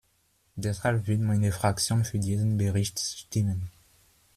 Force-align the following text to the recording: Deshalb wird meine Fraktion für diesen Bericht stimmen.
Deshalb 0.55 1.05
wird 1.05 1.21
meine 1.21 1.51
Fraktion 1.51 2.03
für 2.05 2.17
diesen 2.17 2.57
Bericht 2.57 2.99
stimmen. 2.99 3.69